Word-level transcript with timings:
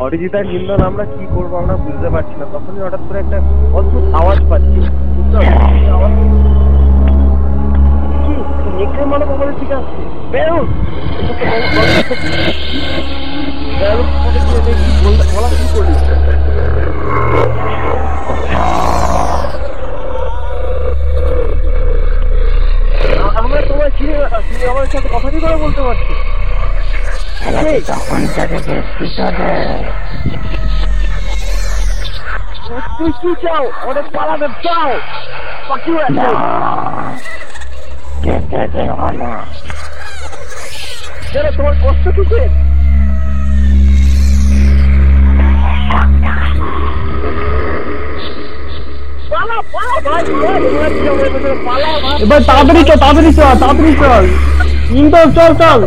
অরিজিৎ 0.00 0.34
আর 0.34 0.46
হিন্দন 0.46 0.80
আমরা 0.82 1.04
কি 1.06 1.24
করব 1.34 1.52
আমরা 1.56 1.74
বুঝতে 1.76 2.08
পারছি 2.10 2.34
না। 2.38 2.46
তখনই 2.52 2.80
হঠাৎ 2.80 3.02
করে 3.08 3.18
একটা 3.18 3.38
অদ্ভুত 3.72 4.04
আওয়াজ 4.14 4.38
পাচ্ছি। 4.50 4.78
বুঝতে 5.16 5.36
পারছি 5.36 5.54
না, 5.54 5.66
কি 5.72 5.86
আওয়াজ 5.88 6.12
কি? 6.18 6.26
নেকড়ে 8.76 9.02
আমাদের 9.04 9.26
দিকে 9.60 9.74
আসছে 9.74 10.02
বেরোন 10.32 10.66
এটাকে 11.20 11.44
বল- 11.46 11.72
বল- 11.74 12.24
বেরোন, 13.80 14.06
ওকে 14.18 14.40
দিয়ে 14.46 14.60
দে, 14.66 14.72
কি 14.80 14.90
বল- 15.04 15.26
বলা 15.34 15.48
কি 15.50 15.64
করলি 15.72 15.94
আমরা 23.38 23.60
তোমায় 23.62 23.90
চিনি 23.90 24.12
তুমি 24.48 24.64
আমার 24.70 24.86
সাথে 24.86 25.08
কথা 25.08 25.28
কি 25.30 25.38
করে 25.40 25.56
বলতে 25.56 25.80
পারছি? 25.82 26.12
এই, 27.65 27.79
তখন 27.89 28.21
থেকে 28.35 28.57
দেখছি 28.67 29.05
তোদের 29.15 29.67
তুই 32.97 33.11
কি 33.21 33.31
চাও 33.43 33.63
আমাদের 33.81 34.05
পালাতে 34.15 34.47
চাও 34.65 34.91
পাখি 35.69 35.91
আছে 35.99 36.27
যেতে 38.23 38.61
দেব 38.73 38.99
না 39.19 39.31
কেন 41.31 41.45
তোমার 41.57 41.75
কষ্ট 41.83 42.05
কিসে 42.17 42.41
পালা 49.31 49.57
পালা 49.73 49.95
ভাই 50.05 50.23
ভাই 50.35 50.59
এবার 50.67 50.91
কি 50.93 51.05
হবে 51.09 51.25
এবার 51.29 51.55
পালা 51.67 51.91
ভাই 52.03 52.17
এবার 52.23 52.41
তাড়াতাড়ি 52.47 52.81
চল 52.81 52.97
তাড়াতাড়ি 52.97 53.31
চল 53.33 53.53
তাড়াতাড়ি 53.61 53.91
চল 54.01 54.23
हिंदो 54.90 55.20
चल 55.36 55.52
चल। 55.60 55.80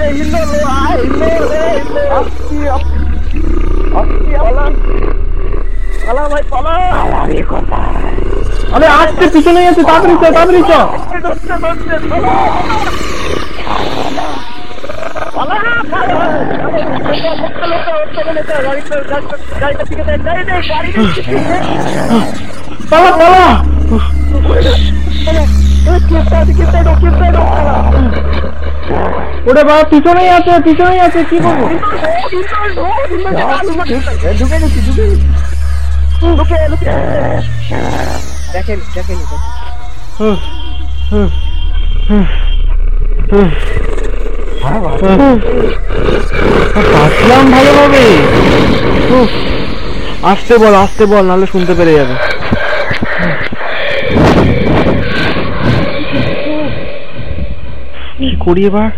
हिंदो 0.00 0.40
लो 0.50 0.58
आ 0.66 0.68
हिंदो 0.90 1.30
ले 1.50 1.62
हिंदो 1.78 2.02
अस्सी 2.18 2.58
अस्सी 4.00 4.32
अला 4.46 4.64
अला 6.10 6.22
भाई 6.28 6.42
अला 6.58 6.74
अला 7.02 7.20
भी 7.32 7.40
कोता 7.52 7.80
अरे 8.76 8.86
आज 8.86 9.08
के 9.18 9.26
पीछे 9.34 9.50
नहीं 9.52 9.64
है 9.64 9.72
तू 9.74 9.82
ताबरी 9.90 10.14
चो 10.24 10.28
ताबरी 10.38 10.62
चो 10.70 10.80
अला 15.40 15.56
गाड़ी 17.90 18.60
गाड़ी 18.60 18.80
गाड़ी 19.60 19.60
गाड़ी 19.60 19.74
गाड़ी 20.24 20.42
गाड़ी 20.68 20.90
ওরে 29.48 29.62
বাবা, 29.68 29.82
পিছনেই 29.92 30.30
আছে 30.38 30.52
পিছনেই 30.66 31.00
আছে, 31.06 31.20
কি 31.30 31.36
করব 31.44 31.62
হুম। 41.10 41.28
বাঁচলাম 46.92 47.44
ভালোভাবে। 47.54 48.04
আসতে 50.32 50.54
বল 50.62 50.74
আসতে 50.84 51.04
বল, 51.12 51.24
নাহলে 51.28 51.46
শুনতে 51.52 51.72
পেরে 51.78 51.92
যাবে। 51.98 52.14
কি 58.18 58.28
করি 58.44 58.62
এবার? 58.70 58.90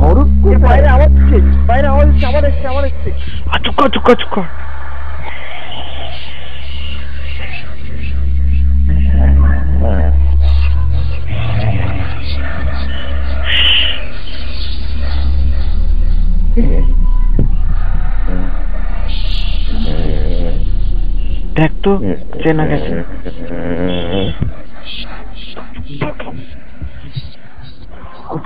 অরূপ 0.00 0.28
বাইরে 0.62 0.88
আওয়াজ 0.88 1.12
হচ্ছে 1.14 1.36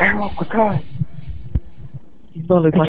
Oh 0.02 0.30
my 0.34 0.46
God! 0.52 0.84
He's 2.32 2.46
don't 2.46 2.62
look 2.62 2.64
like 2.64 2.74